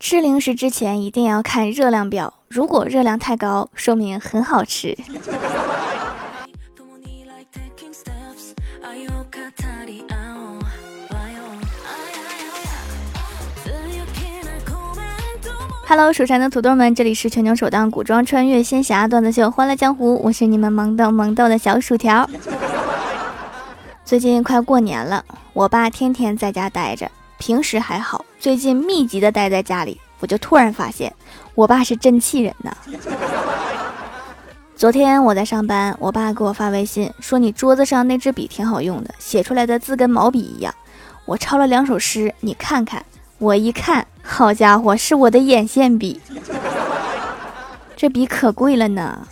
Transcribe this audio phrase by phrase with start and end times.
[0.00, 4.96] 吃零食之前一定要看热量表，如果热量太高，说明很好吃。
[15.86, 22.28] Hello，蜀山的土豆们，这里是全球首档古装穿越仙侠段子秀《欢乐江湖》，我是你们萌豆萌豆的小薯条。
[24.02, 25.22] 最近快过年了，
[25.52, 27.10] 我爸天天在家待着。
[27.40, 31.12] 平时还好，最近密集的待在家里，我就突然发现，
[31.54, 32.76] 我爸是真气人呐。
[34.76, 40.72] 昨天我在上班，我爸给我发微信说：“你桌子上那支笔挺好用的，写出来的字跟毛笔一样。”
[41.24, 43.02] 我抄了两首诗，你看看。
[43.38, 46.20] 我一看，好家伙，是我的眼线笔，
[47.96, 49.26] 这笔可贵了呢。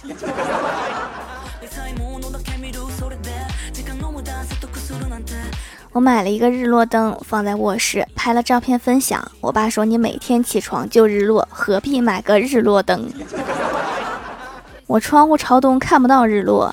[5.98, 9.20] 我买了一个日落灯，放在卧室，拍了照片分享。
[9.40, 13.10] 我爸说：“你每天起床就日落，何必买个日落灯？”
[14.86, 16.72] 我窗户朝东，看不到日落。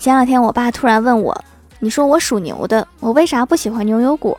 [0.00, 1.44] 前两天，我爸突然问我
[1.78, 4.36] ：“你说我属牛的，我为啥不喜欢牛油果？”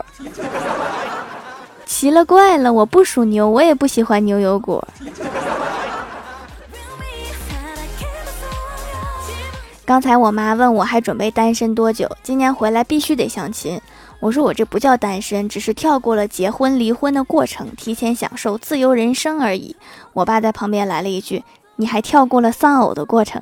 [1.86, 4.86] 奇了怪了，我不属牛，我也不喜欢牛油果。
[9.88, 13.80] 刚才我妈问我还准备单身多久，今年回来必须得相亲。
[14.20, 19.74] 我说我这不叫单身，只是跳过了结婚离婚的过程，提前享受自由人生而已。
[20.12, 21.42] 我爸在旁边来了一句
[21.76, 23.40] ：“你还跳过了丧偶的过程，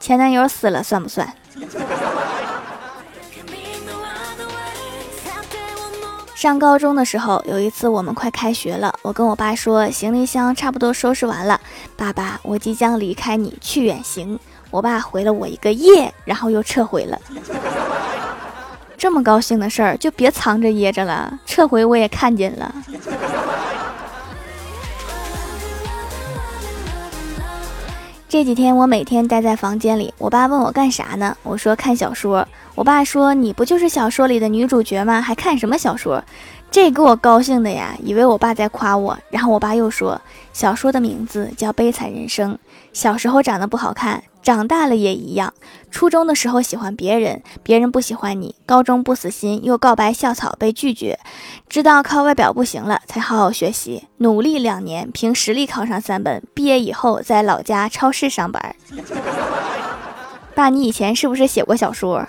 [0.00, 1.32] 前男友死了算不算？”
[6.40, 11.60] 上高中的时候，有一次我们快开学了，我跟我爸说行李箱差不多收拾完了，
[11.98, 14.40] 爸爸，我即将离开你去远行。
[14.70, 17.20] 我爸回了我一个耶，然后又撤回了。
[18.96, 22.74] 这么高兴的事儿就别藏着掖着了，撤回我也看见了。
[28.30, 31.36] 这几天我每天待在房间里，我爸问我干啥呢？
[31.42, 32.46] 我说看小说。
[32.76, 35.20] 我爸说：“你不就是小说里的女主角吗？
[35.20, 36.22] 还看什么小说？”
[36.70, 39.18] 这给我高兴的呀，以为我爸在夸我。
[39.30, 40.22] 然后我爸又说
[40.54, 42.54] ：“小说的名字叫《悲惨人生》，
[42.92, 45.52] 小时候长得不好看。”长大了也一样，
[45.90, 51.18] 初中的时候喜欢别人，别人不喜欢你；高中不死心，又告白校草被拒绝，
[51.68, 58.74] 知道靠外表不行了，才好好学习，努力两年，凭实力考上三本，毕业以后在老家超市上班。
[60.54, 62.26] 爸，你以前是不是写过小说？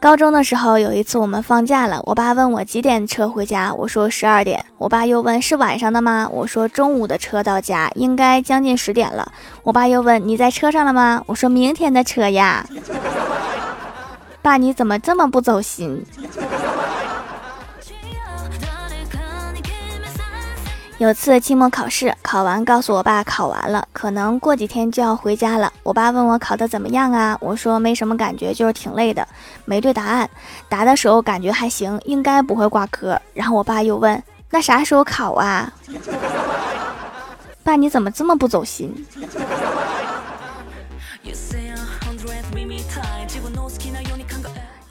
[0.00, 4.64] 高中的时候，有一次我们放假了，我爸问我几点车回家，我说十二点。
[4.78, 6.28] 我爸又问是晚上的吗？
[6.30, 9.32] 我说中午的车到家，应该将近十点了。
[9.64, 11.20] 我爸又问你在车上了吗？
[11.26, 12.64] 我说明天的车呀。
[14.40, 16.04] 爸，你怎么这么不走心？
[20.98, 25.72] 有次期末考试考完，告诉我爸考完了，可能过几天就要回家了。
[25.84, 27.38] 我爸问我考的怎么样啊？
[27.40, 29.26] 我说没什么感觉，就是挺累的，
[29.64, 30.28] 没对答案。
[30.68, 33.20] 答的时候感觉还行，应该不会挂科。
[33.32, 34.20] 然后我爸又问，
[34.50, 35.72] 那啥时候考啊？
[37.62, 38.92] 爸，你怎么这么不走心？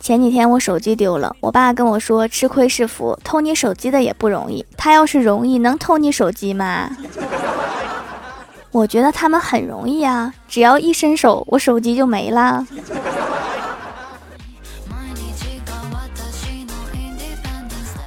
[0.07, 4.65] 前几天我手机丢了，我爸跟我说吃亏是福，偷你手机的也不容易。
[4.77, 6.89] 他要是容易，能偷你手机吗？
[8.71, 12.65] 我觉得他们很容易啊，只要一伸手，我手机就没了。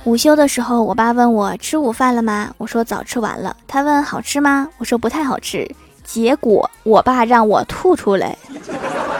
[0.05, 2.55] 午休的时候，我爸问我吃午饭了吗？
[2.57, 3.55] 我说早吃完了。
[3.69, 4.67] 他问好吃吗？
[4.79, 5.71] 我说不太好吃。
[6.03, 8.39] 结果我爸让我吐出来，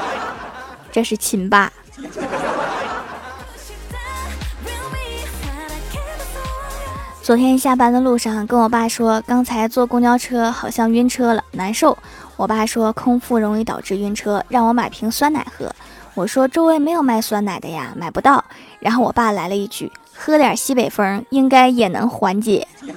[0.91, 1.71] 这是亲爸。
[7.23, 11.97] 昨天下班的路上，跟我爸说，刚才坐公交车好像晕车了，难受。
[12.37, 15.73] 我爸说空腹容易导致晕车，让我买瓶酸奶喝。
[16.15, 18.45] 我说周围没有卖酸奶的呀，买不到。
[18.81, 22.67] 然后我爸来了一句：“喝点西北风，应该也能缓解。”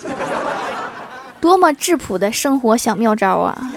[1.40, 3.72] 多么质朴的生活小妙招啊！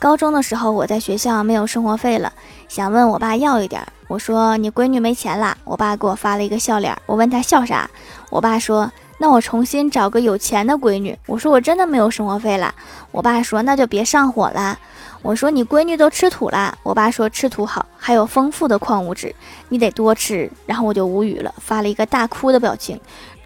[0.00, 2.32] 高中的时候，我在学校没有生活费了，
[2.68, 3.84] 想问我爸要一点。
[4.06, 6.96] 我说你闺女没钱了，我爸给我发了一个笑脸。
[7.04, 7.90] 我问他笑啥，
[8.30, 11.18] 我爸说那我重新找个有钱的闺女。
[11.26, 12.72] 我说我真的没有生活费了，
[13.10, 14.78] 我爸说那就别上火了。
[15.20, 19.34] 我说你闺女都吃土啦，我爸说吃土好，还有丰富的矿物质，
[19.68, 20.48] 你得多吃。
[20.64, 22.98] 然后我就无语了，发了一个大哭的表情。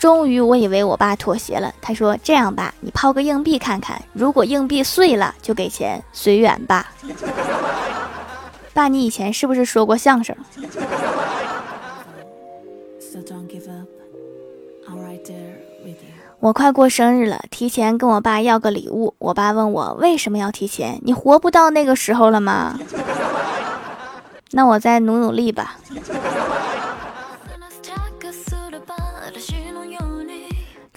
[0.03, 1.73] 终于，我以为我爸妥协了。
[1.81, 6.91] 他说：“这样吧，你抛个硬币看看，如果硬币碎了，就给钱，随缘吧。
[8.75, 10.35] ”爸，你以前是不是说过相声？
[16.41, 19.15] 我快过生日了，提前跟我爸要个礼物。
[19.19, 20.99] 我爸问我为什么要提前？
[21.05, 22.77] 你活不到那个时候了吗？
[24.51, 25.77] 那我再努努力吧。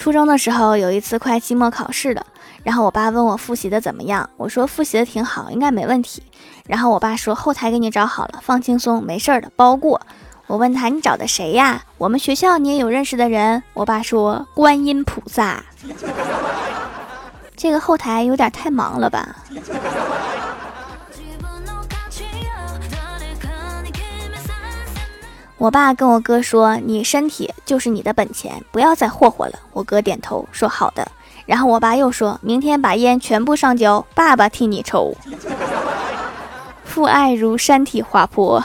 [0.06, 2.24] 初中的时候，有一次快期末考试了，
[2.62, 6.22] 然后我爸问我复习的怎么样，我说复习的挺好，应该没问题。
[6.68, 10.00] 然后我爸说后台给你找好了，放轻松，没事儿的，包过。
[10.46, 11.81] 我问他你找的谁呀？
[11.98, 13.63] 我们学校你也有认识的人？
[13.74, 15.63] 我爸说观音菩萨。
[17.57, 19.36] 这个后台有点太忙了吧？
[25.57, 31.07] 我爸跟我哥说：“你身体就是你的本钱，不要再霍霍了。”我哥点头说：“好的。”
[31.46, 35.16] 然后我爸又说：“明天把烟全部上交，爸爸替你抽。”
[36.84, 38.62] 父爱如山体滑坡。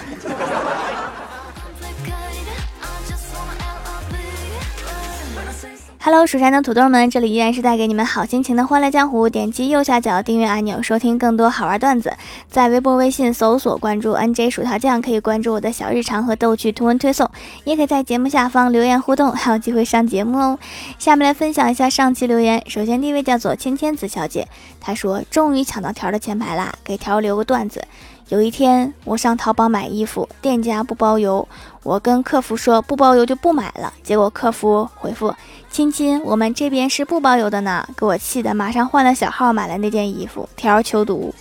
[6.02, 9.28] Hello，蜀山的土豆们，这里依然是带给你们好心情的欢乐江湖。
[9.28, 12.10] 点击右下角订阅按钮，收听更多好玩段子。
[12.48, 17.30] 在微博、微信搜索关注 NJ 薯条酱，可以关注我的小日常和逗趣图文推送，
[17.64, 20.58] 也可以在节目下方留言互动，还有机会上节目哦。
[20.98, 22.62] 下面来分享一下上期留言。
[22.66, 24.48] 首先第一位叫做千千子小姐，
[24.80, 27.84] 她说终于抢到条的前排啦，给条留个段子。
[28.30, 31.46] 有一天，我上淘宝买衣服，店家不包邮，
[31.82, 33.92] 我跟客服说不包邮就不买了。
[34.04, 35.34] 结果客服回复
[35.68, 40.48] ：“亲亲，我们这边是不包邮的呢。”给我气的，马上换了小号买了那件衣服。
[40.54, 41.34] 条求读，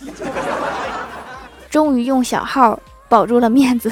[1.70, 3.92] 终于用小号保住了面子。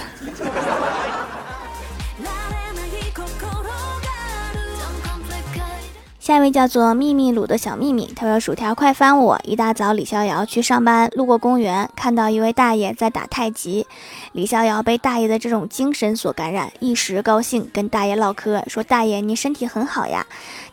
[6.28, 9.40] 下一位叫做秘密鲁的小秘密，他说：“薯条快翻我！
[9.46, 13.88] 一大早，李逍遥去上班，路过公园，看到一位大爷在打太极。
[14.34, 20.28] 李逍遥被大爷的这种精神所感染，一时高兴，跟大爷唠嗑，说：‘大爷，你身体很好呀。’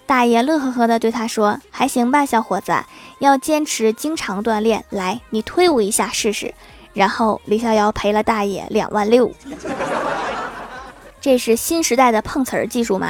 [0.06, 2.74] 大爷乐呵呵的对他说：‘还行吧，小伙子，
[3.20, 4.84] 要坚持，经常锻炼。
[4.90, 6.52] 来，你推我一下试试。’
[6.94, 9.30] 然后李逍遥赔了大爷两万六。
[11.20, 13.06] 这是新时代的碰瓷儿技术吗？”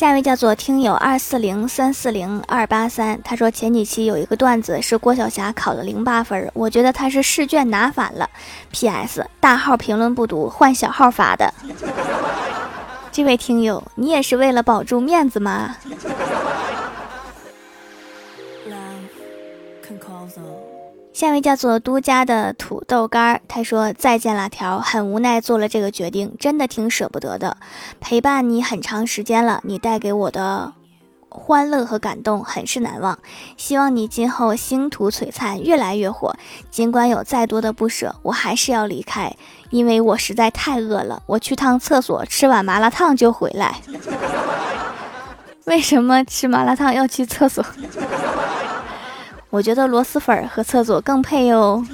[0.00, 8.26] 下一位叫做听友二四零三四零二八三，他说前几期有一个段子是郭晓霞考了零八分，我觉得他是试卷拿反了。
[8.70, 9.28] P.S.
[9.40, 11.52] 大号评论不读，换小号发的。
[13.12, 15.76] 这位听友，你也是为了保住面子吗？
[21.12, 27.56] 下一位叫做都家的土豆干儿，他说再见辣条，很无奈做了这个决定，真的挺舍不得的。
[28.00, 30.72] 陪伴你很长时间了，你带给我的
[31.28, 33.18] 欢乐和感动很是难忘。
[33.56, 36.34] 希望你今后星途璀璨，越来越火。
[36.70, 39.36] 尽管有再多的不舍，我还是要离开，
[39.70, 41.22] 因为我实在太饿了。
[41.26, 43.76] 我去趟厕所，吃碗麻辣烫就回来。
[45.66, 47.64] 为什么吃麻辣烫要去厕所？
[49.50, 51.84] 我觉得螺蛳粉和厕所更配哟。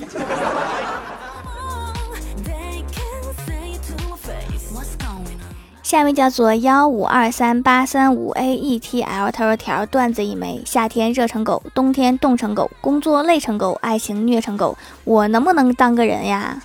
[5.83, 16.61] 下一位叫做幺五二三八三五 A E T L，他说条段子一枚：夏天热成狗，冬天冻成狗，工作累成狗，爱情虐成狗，我能不能当个人呀？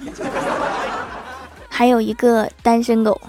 [1.70, 3.22] 还有一个单身狗。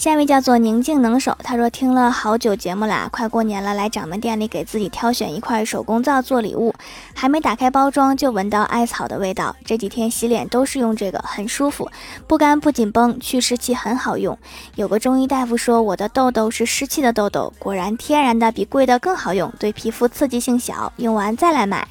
[0.00, 6.74] 下一位叫做宁静能手，他说听了好久节目啦，快过年了，来掌门店里给自己挑选一块手工皂做礼物，
[7.14, 9.54] 还没打开包装就闻到艾草的味道。
[9.62, 11.90] 这几天洗脸都是用这个，很舒服，
[12.26, 14.38] 不干不紧绷，去湿气很好用。
[14.74, 21.86] 有个中医大夫说我的痘痘是湿气的痘痘，果然天然的比贵的更好用，对皮肤刺激性小，用完再来买。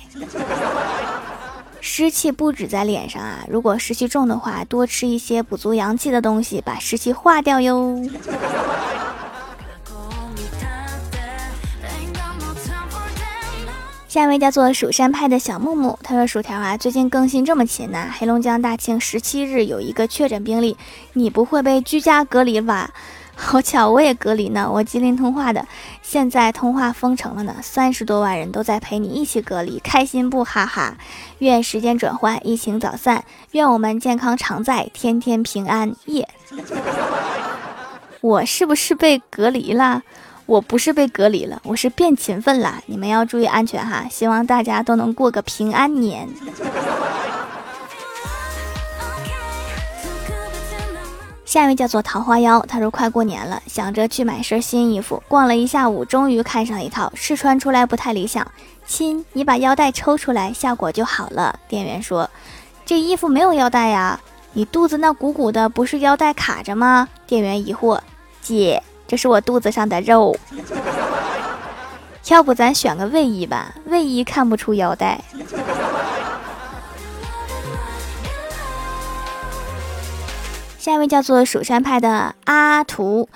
[1.82, 3.46] 湿气不止在脸上啊！
[3.50, 8.02] 如果湿气重的话，多吃一些补足阳气的东西，把湿气化掉哟。
[14.08, 18.10] 下一位叫做蜀山派的小木木，他说：“薯条啊，最近更新这么勤呐！
[18.18, 20.76] 黑龙江大庆十七日有一个确诊病例，
[21.14, 22.92] 你不会被居家隔离吧？”
[23.42, 24.70] 好巧，我也隔离呢。
[24.70, 25.66] 我吉林通话的，
[26.04, 30.44] 现在通话封城了呢，三十多万人都在陪你一起隔离，开心不？
[30.44, 30.96] 哈哈。
[31.40, 35.96] 愿时间转换，疫情早散，愿我们健康常在，天天平安。
[36.06, 36.28] 夜。
[38.22, 40.04] 我是不是被隔离了？
[40.46, 42.84] 我不是被隔离了，我是变勤奋了。
[42.88, 46.28] 你们要注意安全哈，希望大家都能过个平安年。
[51.50, 58.46] 下一位叫做桃花妖，他说快过年了，想着去买身新衣服，逛了一下午，终于看上一套，试穿出来不太理想。
[58.86, 61.60] 亲，你把腰带抽出来，效果就好了。
[61.68, 62.30] 店员说，
[62.86, 64.20] 这衣服没有腰带呀，
[64.54, 67.08] 你肚子那鼓鼓的，不是腰带卡着吗？
[67.26, 68.00] 店员疑惑，
[68.44, 70.38] 姐，这是我肚子上的肉。
[72.30, 75.20] 要不咱选个卫衣吧，卫衣看不出腰带。
[80.80, 83.28] 下一位叫做蜀山派的阿图，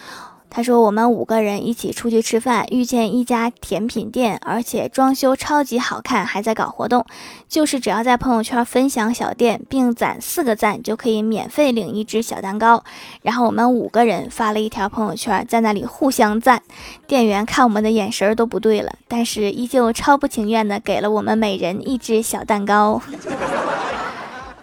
[0.49, 7.05] 他说我们五个人一起出去吃饭，遇见一家甜品店，而且装修超级好看，还在搞活动，
[7.49, 12.81] 就是只要在朋友圈分享小店并攒四个赞，就可以免费领一只小蛋糕。
[13.23, 16.63] 然后我们五个人发了一条朋友圈，在那里互相赞，
[17.07, 23.01] 店员看我们的眼神都不对了，但是依旧超不情愿的给了我们每人一只小蛋糕。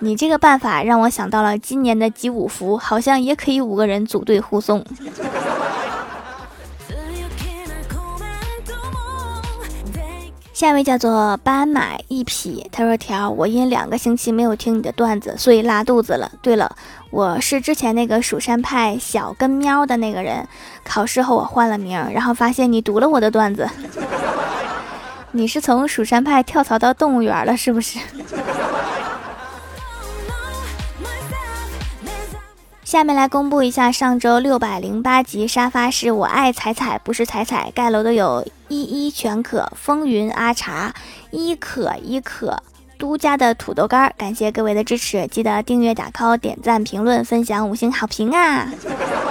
[0.02, 4.82] 你这个办法让我想到了今年的集五福，好像也可以五个人组队护送。
[10.54, 16.32] 下一位叫做斑马一匹，他说：“条，我因两个星期没有听你的段子，所以拉肚子了。
[16.40, 16.74] 对了，
[17.10, 20.46] 我是之前那个蜀山派小跟喵的那个人，
[20.82, 23.68] 考试后我换了名，然后发现你读了我的段子，
[25.32, 27.98] 你是从蜀山派跳槽到动物园了，是不是？”
[32.90, 40.92] 下面来公布一下上周六百零八集沙发是我爱彩彩，不是彩彩盖楼的有依依全可、风云阿茶、
[41.30, 42.60] 依可依可、
[42.98, 48.68] 都家的土豆干，感谢各位的支持，记得订阅、打 call、点赞、评论、分享、五星好评啊！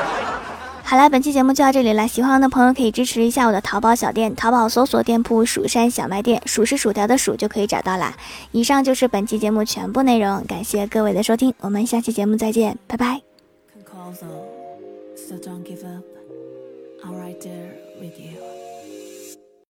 [0.81, 8.13] 好了，本期节目就到这里了，喜欢的朋友可以支持一下我的淘宝小店，淘宝搜索店铺“蜀山小卖店”，数是薯条的数就可以找到啦。
[8.53, 13.28] 以上就是本期节目全部内容，感谢各位的收听，我们下期节目再见，拜拜。
[14.15, 16.03] So don't give up.
[17.03, 18.48] I'm right there with you.